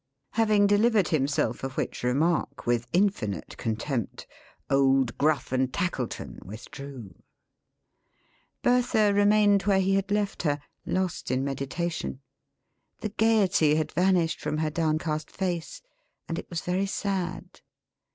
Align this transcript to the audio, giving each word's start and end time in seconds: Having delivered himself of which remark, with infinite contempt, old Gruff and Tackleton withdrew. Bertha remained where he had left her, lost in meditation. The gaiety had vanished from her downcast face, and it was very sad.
Having 0.31 0.65
delivered 0.65 1.09
himself 1.09 1.63
of 1.63 1.77
which 1.77 2.01
remark, 2.01 2.65
with 2.65 2.87
infinite 2.91 3.55
contempt, 3.57 4.25
old 4.67 5.15
Gruff 5.19 5.51
and 5.51 5.71
Tackleton 5.71 6.39
withdrew. 6.43 7.13
Bertha 8.63 9.13
remained 9.13 9.61
where 9.61 9.79
he 9.79 9.93
had 9.93 10.09
left 10.09 10.41
her, 10.41 10.59
lost 10.87 11.29
in 11.29 11.43
meditation. 11.43 12.19
The 13.01 13.09
gaiety 13.09 13.75
had 13.75 13.91
vanished 13.91 14.41
from 14.41 14.57
her 14.57 14.71
downcast 14.71 15.29
face, 15.29 15.83
and 16.27 16.39
it 16.39 16.49
was 16.49 16.61
very 16.61 16.87
sad. 16.87 17.61